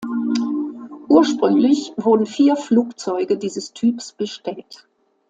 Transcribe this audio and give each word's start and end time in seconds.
Ursprünglich 1.09 1.93
wurden 1.95 2.25
vier 2.25 2.55
Flugzeuge 2.55 3.37
dieses 3.37 3.71
Typs 3.73 4.13
bestellt. 4.13 4.87